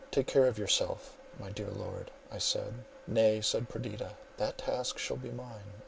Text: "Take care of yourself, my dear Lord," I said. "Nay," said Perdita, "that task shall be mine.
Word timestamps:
"Take 0.09 0.25
care 0.25 0.47
of 0.47 0.57
yourself, 0.57 1.15
my 1.39 1.51
dear 1.51 1.69
Lord," 1.69 2.09
I 2.31 2.39
said. 2.39 2.85
"Nay," 3.05 3.39
said 3.41 3.69
Perdita, 3.69 4.13
"that 4.37 4.57
task 4.57 4.97
shall 4.97 5.17
be 5.17 5.29
mine. 5.29 5.73